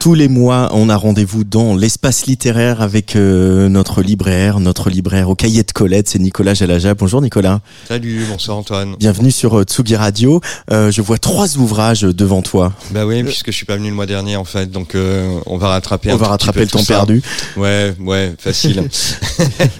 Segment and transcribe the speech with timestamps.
[0.00, 5.28] Tous les mois, on a rendez-vous dans l'espace littéraire avec euh, notre libraire, notre libraire
[5.28, 6.94] au cahier de Colette, c'est Nicolas Jalaja.
[6.94, 7.60] Bonjour Nicolas.
[7.86, 8.96] Salut, bonsoir Antoine.
[8.98, 10.40] Bienvenue sur euh, Tsugi Radio.
[10.70, 12.72] Euh, je vois trois ouvrages devant toi.
[12.92, 15.58] Bah oui, puisque je suis pas venu le mois dernier en fait, donc euh, on
[15.58, 16.10] va rattraper.
[16.12, 16.94] On un va rattraper le temps ça.
[16.94, 17.20] perdu.
[17.58, 18.82] Ouais, ouais, facile.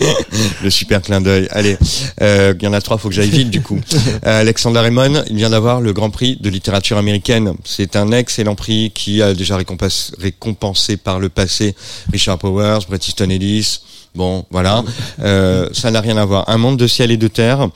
[0.62, 1.48] le super clin d'œil.
[1.50, 1.78] Allez,
[2.20, 3.80] euh, il y en a trois, faut que j'aille vite du coup.
[4.22, 7.54] Alexander Raymond, il vient d'avoir le Grand Prix de littérature américaine.
[7.64, 11.74] C'est un excellent prix qui a déjà récompensé, récompensé par le passé
[12.12, 13.80] Richard Powers, Bret Easton Ellis.
[14.14, 14.82] Bon, voilà,
[15.20, 16.48] euh, ça n'a rien à voir.
[16.48, 17.68] Un monde de ciel et de terre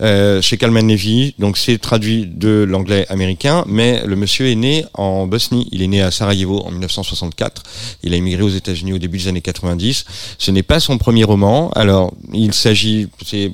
[0.00, 1.34] euh, chez Kalman Levy.
[1.38, 5.68] Donc c'est traduit de l'anglais américain, mais le monsieur est né en Bosnie.
[5.72, 7.64] Il est né à Sarajevo en 1964.
[8.04, 10.04] Il a immigré aux États-Unis au début des années 90.
[10.38, 11.70] Ce n'est pas son premier roman.
[11.70, 13.50] Alors il s'agit, c'est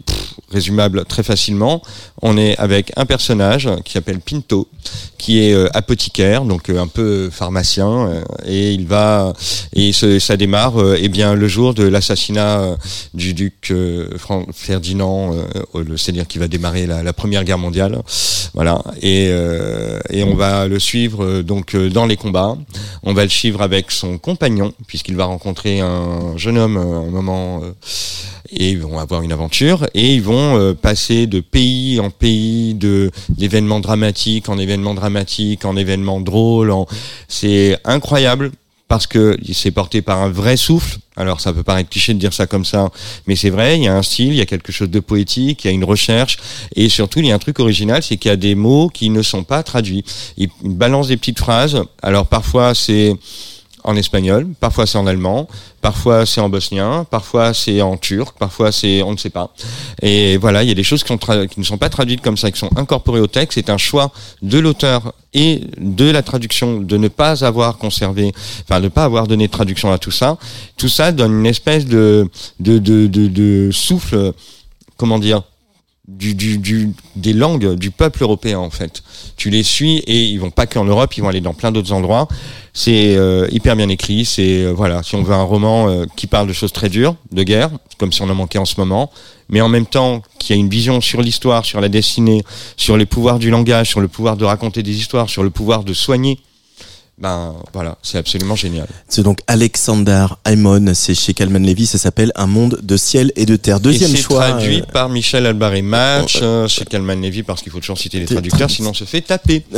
[0.50, 1.82] résumable très facilement.
[2.22, 4.68] On est avec un personnage qui s'appelle Pinto,
[5.18, 9.32] qui est euh, apothicaire, donc euh, un peu pharmacien, euh, et il va
[9.74, 12.76] et ça démarre eh bien le jour de l'assassinat
[13.14, 13.72] du duc
[14.52, 15.34] Ferdinand,
[15.96, 18.00] c'est-à-dire qui va démarrer la, première guerre mondiale,
[18.54, 19.26] voilà, et
[20.10, 22.56] et on va le suivre donc dans les combats.
[23.02, 27.10] On va le suivre avec son compagnon puisqu'il va rencontrer un jeune homme à un
[27.10, 27.62] moment.
[28.50, 32.74] Et ils vont avoir une aventure et ils vont euh, passer de pays en pays,
[32.74, 36.70] de d'événements dramatiques en événements dramatiques, en événements drôles.
[36.70, 36.86] En...
[37.28, 38.52] C'est incroyable
[38.88, 40.98] parce que c'est porté par un vrai souffle.
[41.16, 42.90] Alors ça peut paraître cliché de dire ça comme ça,
[43.26, 43.78] mais c'est vrai.
[43.78, 45.72] Il y a un style, il y a quelque chose de poétique, il y a
[45.72, 46.36] une recherche
[46.74, 49.10] et surtout il y a un truc original, c'est qu'il y a des mots qui
[49.10, 50.04] ne sont pas traduits.
[50.36, 51.82] Il il balance des petites phrases.
[52.02, 53.14] Alors parfois c'est
[53.86, 55.48] en espagnol, parfois c'est en allemand,
[55.80, 59.54] parfois c'est en bosnien, parfois c'est en turc, parfois c'est on ne sait pas.
[60.02, 62.58] Et voilà, il y a des choses qui, ne sont pas traduites comme ça, qui
[62.58, 63.54] sont incorporées au texte.
[63.54, 64.10] C'est un choix
[64.42, 68.32] de l'auteur et de la traduction de ne pas avoir conservé,
[68.64, 70.36] enfin de ne pas avoir donné de traduction à tout ça.
[70.76, 74.32] Tout ça donne une espèce de de de, de, de souffle,
[74.96, 75.42] comment dire,
[76.08, 79.02] du, du, du, des langues du peuple européen en fait.
[79.36, 81.92] Tu les suis et ils vont pas qu'en Europe, ils vont aller dans plein d'autres
[81.92, 82.28] endroits.
[82.72, 84.24] C'est euh, hyper bien écrit.
[84.24, 87.16] C'est euh, voilà, si on veut un roman euh, qui parle de choses très dures,
[87.32, 89.10] de guerre, comme si on en manquait en ce moment,
[89.48, 92.44] mais en même temps qui a une vision sur l'histoire, sur la destinée,
[92.76, 95.82] sur les pouvoirs du langage, sur le pouvoir de raconter des histoires, sur le pouvoir
[95.82, 96.38] de soigner.
[97.18, 98.86] Ben voilà, c'est absolument génial.
[99.08, 103.46] C'est donc Alexander Aymon, c'est chez Calman Levy, ça s'appelle Un monde de ciel et
[103.46, 103.80] de terre.
[103.80, 104.50] Deuxième et choix.
[104.50, 107.96] traduit euh, par Michel Albaré Match Oh, euh, chez Calman Levy parce qu'il faut toujours
[107.96, 109.64] citer les traducteurs, sinon on se fait taper.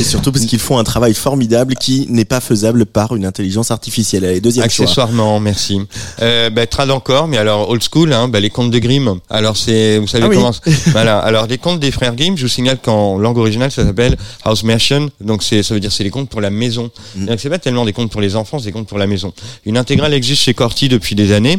[0.00, 3.70] et surtout parce qu'ils font un travail formidable qui n'est pas faisable par une intelligence
[3.70, 4.24] artificielle.
[4.24, 4.84] Allez, deuxième choix.
[4.84, 5.80] Accessoirement, merci.
[6.22, 9.20] Euh, bah, trad encore, mais alors old school, hein, bah, les contes de Grimm.
[9.28, 10.36] Alors c'est, vous savez Ah oui.
[10.36, 10.52] comment
[10.92, 11.18] Voilà.
[11.18, 14.62] Alors les contes des frères Grimm, je vous signale qu'en langue originale, ça s'appelle House
[14.64, 15.10] Märchen.
[15.20, 16.90] Donc c'est, ça veut dire c'est les contes pour la maison.
[17.14, 17.26] Mm.
[17.26, 19.32] Donc c'est pas tellement des contes pour les enfants, c'est des contes pour la maison.
[19.64, 21.58] Une intégrale existe chez Corti depuis des années,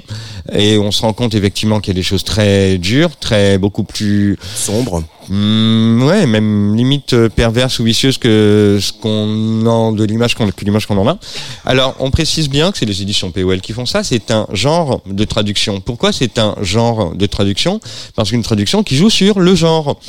[0.54, 3.84] et on se rend compte effectivement qu'il y a des choses très dures, très beaucoup
[3.84, 5.04] plus Sombre.
[5.30, 10.48] Hmm, ouais, même limite euh, perverse ou vicieuse que ce qu'on en de l'image qu'on
[10.50, 11.18] que l'image qu'on en a.
[11.66, 14.04] Alors, on précise bien que c'est les éditions POL qui font ça.
[14.04, 15.82] C'est un genre de traduction.
[15.82, 17.82] Pourquoi c'est un genre de traduction?
[18.16, 20.00] Parce qu'une traduction qui joue sur le genre.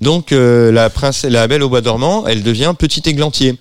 [0.00, 3.56] Donc, euh, la princesse, la Belle au bois dormant, elle devient petit églantier.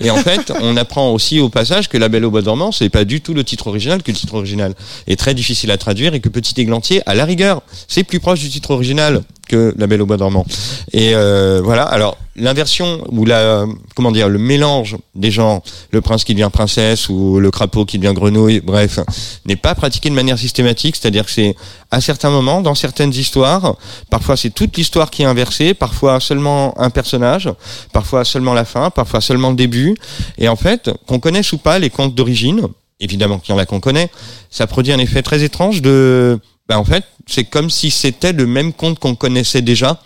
[0.00, 2.88] Et en fait, on apprend aussi au passage que La Belle au bois dormant, c'est
[2.88, 4.74] pas du tout le titre original, que le titre original
[5.06, 8.40] est très difficile à traduire et que Petit Églantier, à la rigueur, c'est plus proche
[8.40, 9.22] du titre original
[9.52, 10.44] La Belle au bois dormant.
[10.92, 11.84] Et euh, voilà.
[11.84, 17.08] Alors l'inversion ou la comment dire le mélange des genres, le prince qui devient princesse
[17.08, 19.00] ou le crapaud qui devient grenouille, bref,
[19.44, 20.96] n'est pas pratiqué de manière systématique.
[20.96, 21.54] C'est-à-dire que c'est
[21.90, 23.76] à certains moments, dans certaines histoires,
[24.10, 27.50] parfois c'est toute l'histoire qui est inversée, parfois seulement un personnage,
[27.92, 29.94] parfois seulement la fin, parfois seulement le début.
[30.38, 32.62] Et en fait, qu'on connaisse ou pas les contes d'origine,
[33.00, 34.10] évidemment qu'il y en a qu'on connaît,
[34.50, 36.38] ça produit un effet très étrange de
[36.72, 40.00] ben en fait, c'est comme si c'était le même conte qu'on connaissait déjà,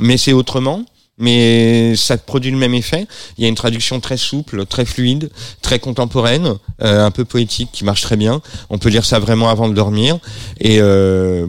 [0.00, 0.84] mais c'est autrement.
[1.20, 3.08] Mais ça produit le même effet.
[3.36, 5.30] Il y a une traduction très souple, très fluide,
[5.62, 8.40] très contemporaine, euh, un peu poétique, qui marche très bien.
[8.70, 10.18] On peut lire ça vraiment avant de dormir.
[10.60, 11.44] Et euh,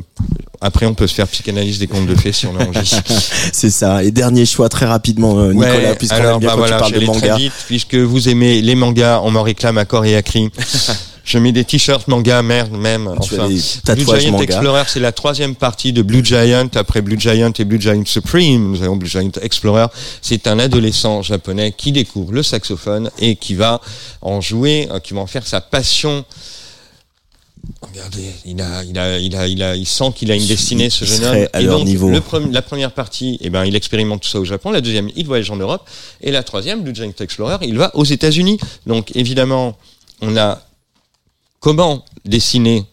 [0.59, 2.99] après, on peut se faire psychanalyse des contes de fées si on a envie.
[3.53, 4.03] C'est ça.
[4.03, 6.77] Et dernier choix très rapidement, euh, Nicolas, Ouais, puisqu'on alors aime bien bah quand voilà,
[6.77, 7.37] tu parles de j'allais très manga.
[7.37, 10.49] vite, puisque vous aimez les mangas, on m'en réclame à corps et à cri.
[11.29, 13.07] Je mets des t-shirts manga merde même.
[13.07, 13.59] Enfin, Blue
[14.19, 14.43] Giant manga.
[14.45, 16.67] Explorer, c'est la troisième partie de Blue Giant.
[16.73, 19.85] Après Blue Giant et Blue Giant Supreme, nous avons Blue Giant Explorer.
[20.23, 23.79] C'est un adolescent japonais qui découvre le saxophone et qui va
[24.23, 26.25] en jouer, euh, qui va en faire sa passion.
[27.83, 30.89] Regardez, il a, il a, il a, il a, il sent qu'il a une destinée,
[30.89, 31.47] ce jeune homme.
[31.53, 32.09] à Et donc, niveau.
[32.09, 34.71] le pre- la première partie, eh ben, il expérimente tout ça au Japon.
[34.71, 35.87] La deuxième, il voyage en Europe.
[36.21, 38.57] Et la troisième, Blue Giant Explorer, il va aux États-Unis.
[38.87, 39.77] Donc, évidemment,
[40.21, 40.59] on a
[41.59, 42.85] comment dessiner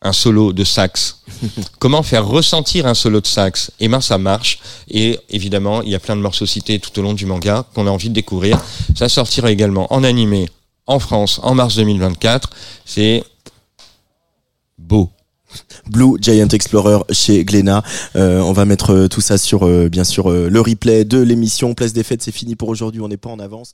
[0.00, 1.22] un solo de sax
[1.78, 4.60] Comment faire ressentir un solo de sax Eh ben, ça marche.
[4.88, 7.86] Et évidemment, il y a plein de morceaux cités tout au long du manga qu'on
[7.86, 8.60] a envie de découvrir.
[8.96, 10.48] Ça sortira également en animé
[10.86, 12.50] en France en mars 2024.
[12.84, 13.24] C'est
[14.78, 15.10] beau.
[15.90, 17.82] Blue Giant Explorer chez Glénat.
[18.16, 21.18] Euh, on va mettre euh, tout ça sur, euh, bien sûr, euh, le replay de
[21.18, 21.74] l'émission.
[21.74, 23.00] Place des fêtes, c'est fini pour aujourd'hui.
[23.00, 23.72] On n'est pas en avance.